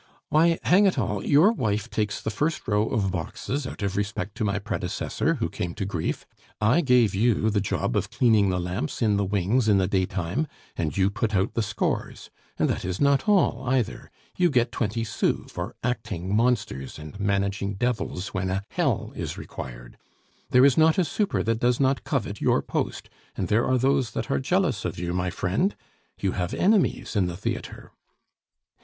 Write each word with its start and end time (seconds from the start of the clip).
"Why, 0.29 0.57
hang 0.63 0.87
it 0.87 0.97
all, 0.97 1.23
your 1.23 1.51
wife 1.51 1.87
takes 1.87 2.19
the 2.19 2.31
first 2.31 2.67
row 2.67 2.87
of 2.87 3.11
boxes 3.11 3.67
out 3.67 3.83
of 3.83 3.95
respect 3.95 4.33
to 4.37 4.43
my 4.43 4.57
predecessor, 4.57 5.35
who 5.35 5.47
came 5.47 5.75
to 5.75 5.85
grief; 5.85 6.25
I 6.59 6.81
gave 6.81 7.13
you 7.13 7.51
the 7.51 7.61
job 7.61 7.95
of 7.95 8.09
cleaning 8.09 8.49
the 8.49 8.59
lamps 8.59 9.03
in 9.03 9.17
the 9.17 9.23
wings 9.23 9.67
in 9.69 9.77
the 9.77 9.87
daytime, 9.87 10.47
and 10.75 10.97
you 10.97 11.11
put 11.11 11.35
out 11.35 11.53
the 11.53 11.61
scores. 11.61 12.31
And 12.57 12.67
that 12.67 12.83
is 12.83 12.99
not 12.99 13.29
all, 13.29 13.63
either. 13.69 14.09
You 14.35 14.49
get 14.49 14.71
twenty 14.71 15.03
sous 15.03 15.51
for 15.51 15.75
acting 15.83 16.35
monsters 16.35 16.97
and 16.97 17.19
managing 17.19 17.75
devils 17.75 18.29
when 18.29 18.49
a 18.49 18.63
hell 18.69 19.13
is 19.15 19.37
required. 19.37 19.99
There 20.49 20.65
is 20.65 20.79
not 20.79 20.97
a 20.97 21.05
super 21.05 21.43
that 21.43 21.59
does 21.59 21.79
not 21.79 22.03
covet 22.03 22.41
your 22.41 22.63
post, 22.63 23.07
and 23.37 23.49
there 23.49 23.67
are 23.67 23.77
those 23.77 24.13
that 24.13 24.31
are 24.31 24.39
jealous 24.39 24.83
of 24.83 24.97
you, 24.97 25.13
my 25.13 25.29
friend; 25.29 25.75
you 26.19 26.31
have 26.31 26.55
enemies 26.55 27.15
in 27.15 27.27
the 27.27 27.37
theatre." 27.37 27.91